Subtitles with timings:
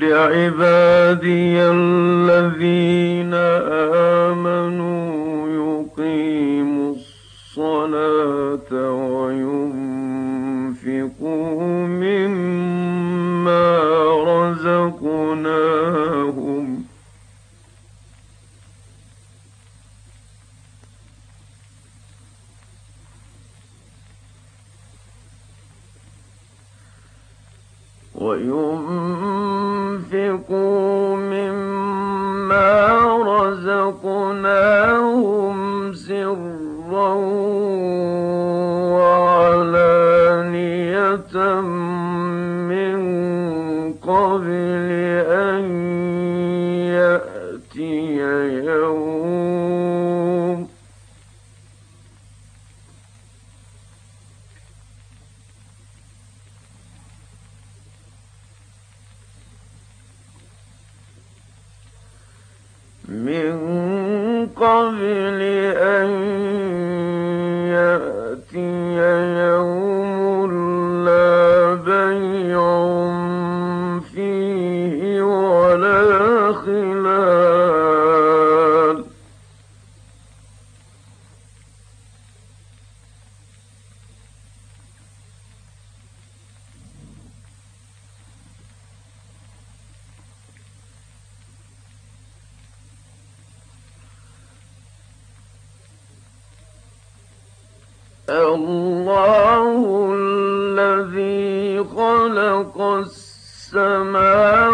[0.00, 3.13] لعبادي الذين
[29.94, 32.68] وينفقوا مما
[33.16, 34.03] رزقوا
[98.28, 104.73] الله الذي خلق السماوات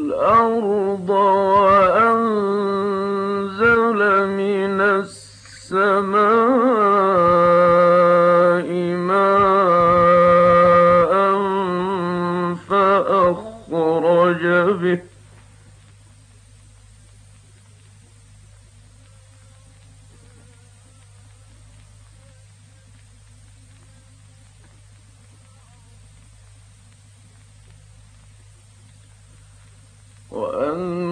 [30.31, 31.10] 我嗯。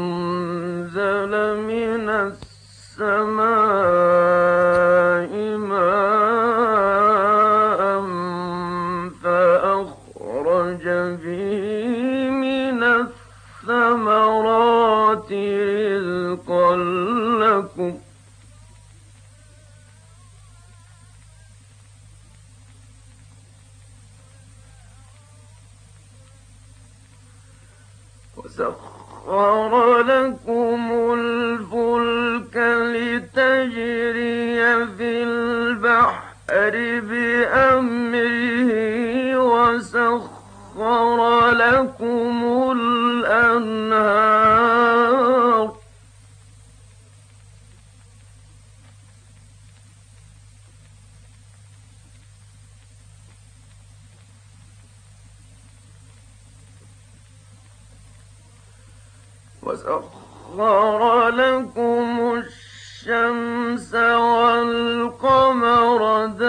[59.69, 63.94] وسخر لكم الشمس
[64.25, 66.49] والقمر دا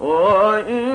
[0.00, 0.87] وإن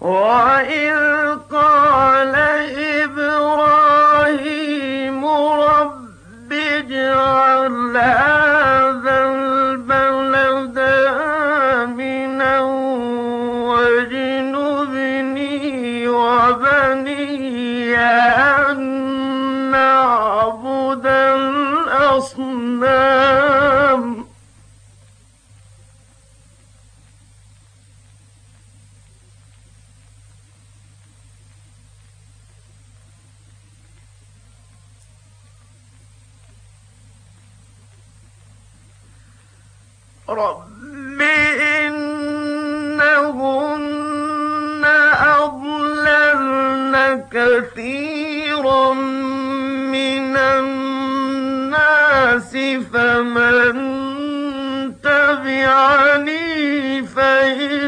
[0.00, 1.27] وإذ
[47.58, 51.76] كثيرا من الناس
[52.92, 53.74] فمن
[55.02, 56.46] تبعني
[57.06, 57.87] فإن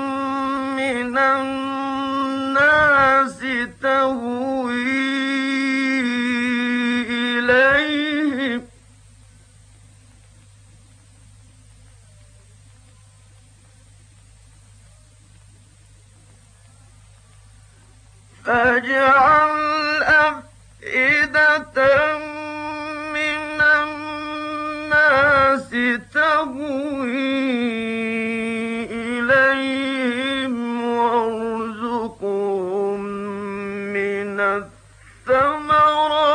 [35.27, 36.30] الثمرات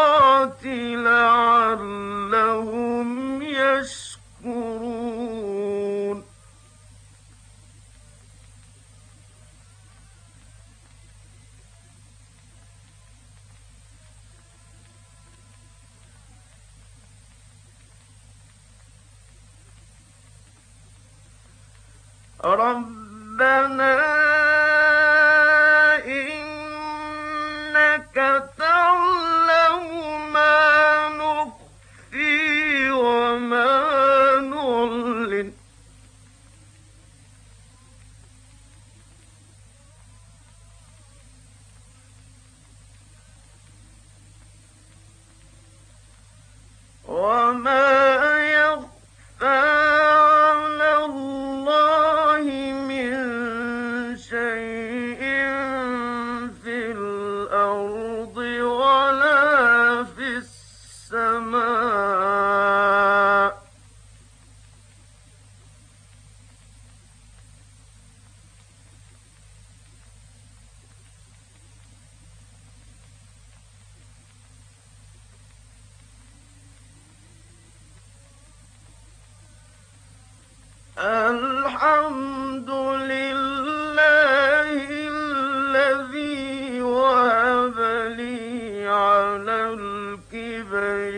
[81.87, 82.71] الحمد
[83.11, 84.71] لله
[85.15, 87.79] الذي وهب
[88.19, 91.15] لي على الكبر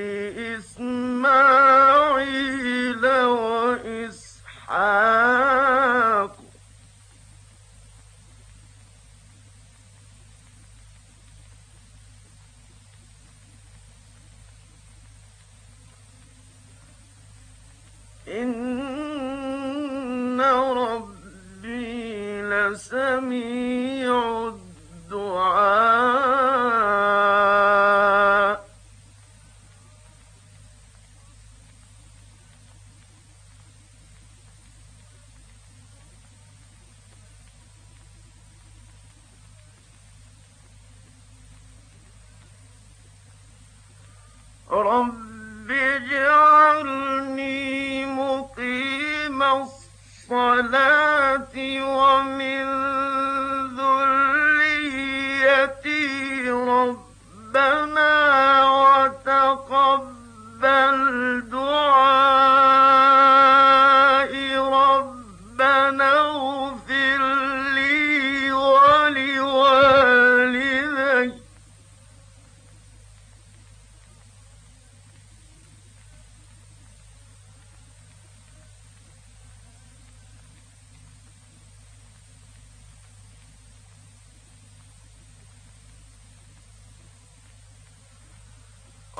[0.58, 1.84] إسماعيل
[3.48, 4.68] وإسحاق.
[18.28, 18.67] إن
[22.75, 24.67] سميع الدعاء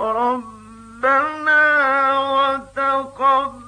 [0.01, 1.63] ربنا
[2.35, 3.68] وتقبل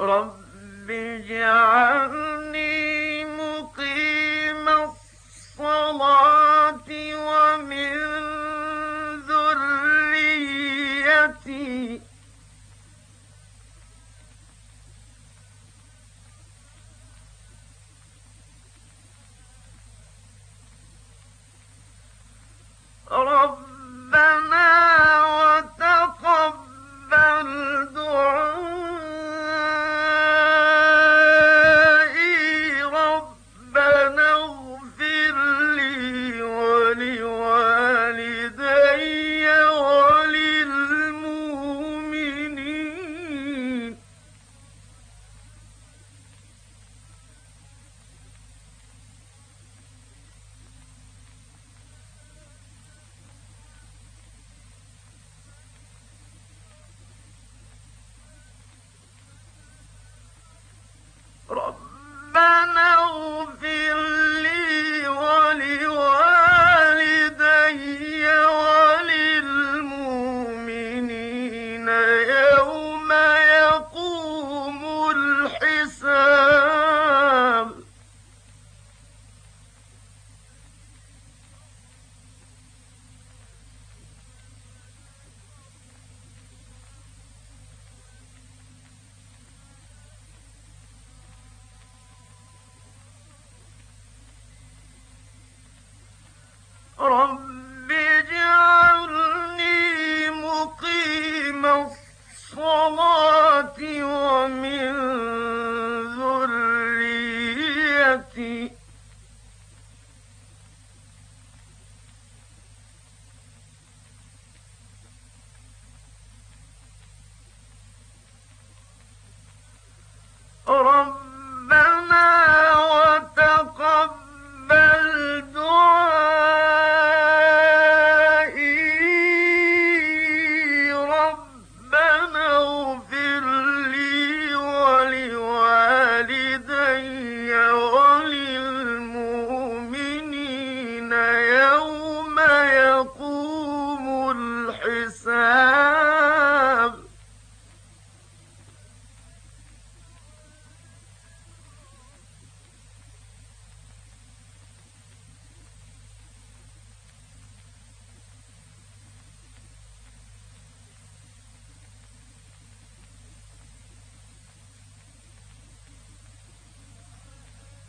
[0.00, 2.29] رب اجعل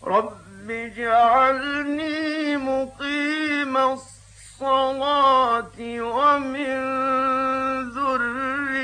[0.04, 5.22] رب اجعلني مقيم الصلاة
[6.02, 6.82] ومن
[7.90, 8.82] ذريتي.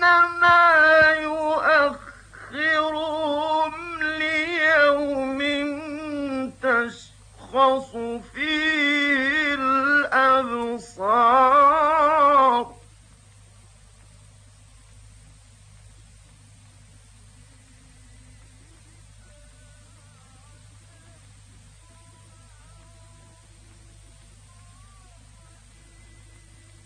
[2.51, 5.39] يؤخرهم ليوم
[6.61, 7.91] تشخص
[8.33, 11.13] فيه الأبصار.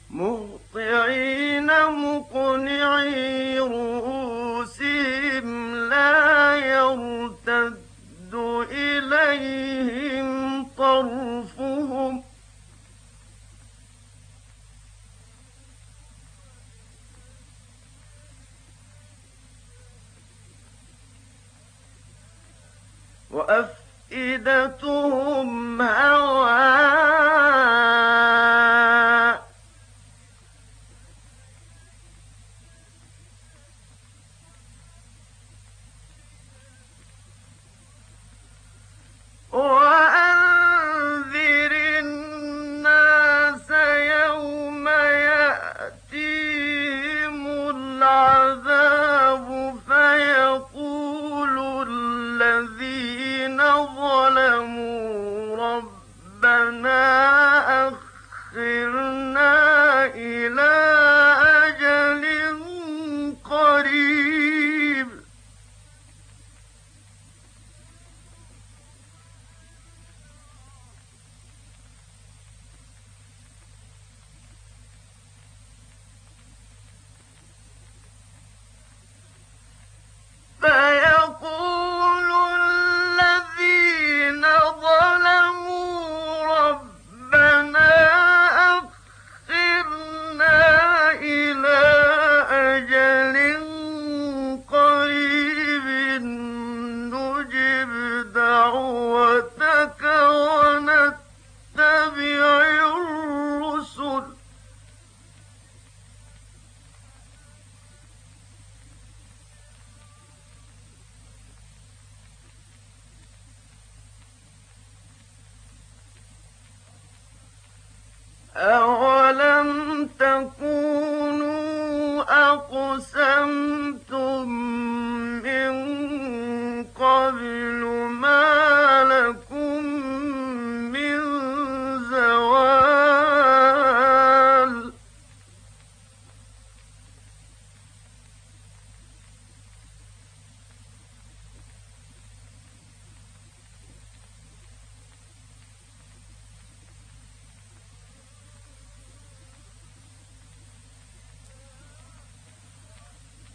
[0.09, 5.47] مُّ مهطعين مقنعي رؤوسهم
[5.89, 8.33] لا يرتد
[8.71, 12.23] إليهم طرفهم.
[24.11, 24.71] وأفئدتهم
[25.81, 26.66] هواء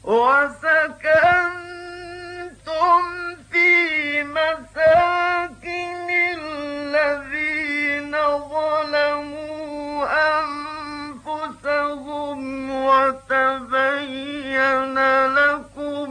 [0.04, 0.62] وسكنتم
[3.52, 10.06] في مساكن الذين ظلموا
[11.22, 12.40] أنفسهم
[12.84, 14.98] وتبين
[15.34, 16.10] لكم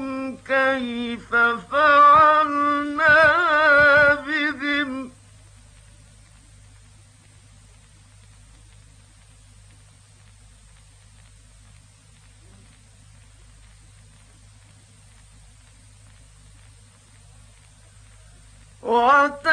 [18.91, 19.47] وقد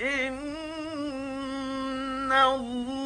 [0.00, 0.32] إن
[2.32, 2.99] الله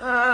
[0.00, 0.33] Uh,